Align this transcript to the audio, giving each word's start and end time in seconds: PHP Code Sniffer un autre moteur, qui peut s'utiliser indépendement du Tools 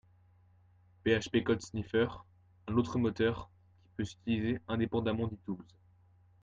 PHP 1.05 1.43
Code 1.43 1.61
Sniffer 1.61 2.07
un 2.67 2.73
autre 2.75 2.97
moteur, 2.97 3.51
qui 3.83 3.89
peut 3.95 4.03
s'utiliser 4.03 4.59
indépendement 4.67 5.27
du 5.27 5.37
Tools 5.45 5.61